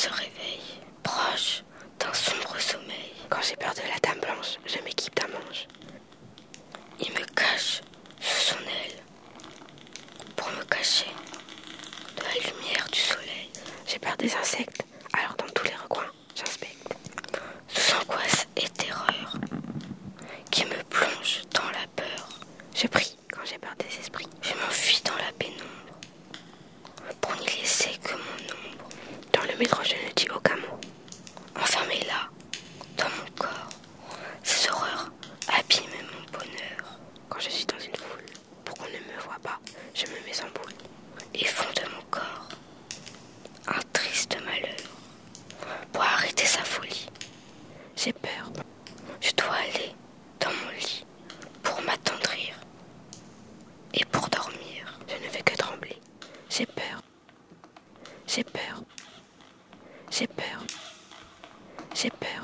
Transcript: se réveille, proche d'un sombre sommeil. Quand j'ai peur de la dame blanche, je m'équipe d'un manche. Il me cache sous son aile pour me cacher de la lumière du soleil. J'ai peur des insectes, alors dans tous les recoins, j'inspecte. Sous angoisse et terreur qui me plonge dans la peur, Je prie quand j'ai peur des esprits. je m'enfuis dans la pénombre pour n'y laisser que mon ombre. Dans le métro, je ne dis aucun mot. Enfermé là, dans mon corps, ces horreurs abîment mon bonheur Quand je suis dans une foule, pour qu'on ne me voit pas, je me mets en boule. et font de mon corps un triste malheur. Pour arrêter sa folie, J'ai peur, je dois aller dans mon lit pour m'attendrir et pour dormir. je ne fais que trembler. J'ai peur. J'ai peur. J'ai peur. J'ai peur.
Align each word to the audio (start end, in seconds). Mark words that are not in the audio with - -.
se 0.00 0.08
réveille, 0.08 0.80
proche 1.02 1.62
d'un 1.98 2.12
sombre 2.14 2.58
sommeil. 2.58 3.12
Quand 3.28 3.42
j'ai 3.42 3.56
peur 3.56 3.74
de 3.74 3.80
la 3.82 3.98
dame 4.02 4.20
blanche, 4.20 4.56
je 4.64 4.78
m'équipe 4.82 5.14
d'un 5.14 5.28
manche. 5.28 5.66
Il 7.00 7.10
me 7.12 7.24
cache 7.34 7.82
sous 8.18 8.54
son 8.54 8.58
aile 8.60 9.02
pour 10.36 10.48
me 10.52 10.62
cacher 10.64 11.10
de 12.16 12.22
la 12.22 12.32
lumière 12.32 12.88
du 12.90 12.98
soleil. 12.98 13.50
J'ai 13.86 13.98
peur 13.98 14.16
des 14.16 14.34
insectes, 14.34 14.82
alors 15.12 15.34
dans 15.36 15.52
tous 15.54 15.64
les 15.64 15.74
recoins, 15.76 16.10
j'inspecte. 16.34 16.94
Sous 17.68 17.94
angoisse 17.96 18.46
et 18.56 18.68
terreur 18.70 19.34
qui 20.50 20.64
me 20.64 20.82
plonge 20.84 21.42
dans 21.52 21.70
la 21.78 21.86
peur, 21.94 22.28
Je 22.74 22.86
prie 22.86 23.16
quand 23.30 23.42
j'ai 23.44 23.58
peur 23.58 23.74
des 23.78 23.98
esprits. 23.98 24.28
je 24.40 24.54
m'enfuis 24.54 25.02
dans 25.04 25.16
la 25.16 25.30
pénombre 25.38 25.98
pour 27.20 27.34
n'y 27.36 27.46
laisser 27.60 27.98
que 28.02 28.12
mon 28.14 28.44
ombre. 28.54 28.88
Dans 29.32 29.42
le 29.42 29.49
métro, 29.60 29.82
je 29.84 29.92
ne 29.94 30.12
dis 30.16 30.26
aucun 30.34 30.56
mot. 30.56 30.78
Enfermé 31.54 32.00
là, 32.08 32.30
dans 32.96 33.10
mon 33.10 33.30
corps, 33.38 33.68
ces 34.42 34.70
horreurs 34.70 35.10
abîment 35.48 36.06
mon 36.14 36.38
bonheur 36.38 36.98
Quand 37.28 37.38
je 37.40 37.50
suis 37.50 37.66
dans 37.66 37.78
une 37.78 37.94
foule, 37.94 38.24
pour 38.64 38.78
qu'on 38.78 38.86
ne 38.86 38.92
me 38.92 39.20
voit 39.22 39.38
pas, 39.42 39.60
je 39.94 40.06
me 40.06 40.14
mets 40.24 40.40
en 40.40 40.48
boule. 40.58 40.72
et 41.34 41.44
font 41.44 41.68
de 41.76 41.82
mon 41.94 42.02
corps 42.10 42.48
un 43.66 43.80
triste 43.92 44.34
malheur. 44.46 44.88
Pour 45.92 46.02
arrêter 46.02 46.46
sa 46.46 46.64
folie, 46.64 47.06
J'ai 47.96 48.14
peur, 48.14 48.50
je 49.20 49.30
dois 49.32 49.56
aller 49.68 49.94
dans 50.40 50.48
mon 50.48 50.70
lit 50.70 51.04
pour 51.62 51.82
m'attendrir 51.82 52.54
et 53.92 54.04
pour 54.06 54.26
dormir. 54.30 54.98
je 55.06 55.16
ne 55.22 55.30
fais 55.30 55.42
que 55.42 55.54
trembler. 55.56 55.98
J'ai 56.48 56.64
peur. 56.64 57.02
J'ai 58.26 58.44
peur. 58.44 58.82
J'ai 60.10 60.26
peur. 60.26 60.64
J'ai 61.94 62.10
peur. 62.10 62.39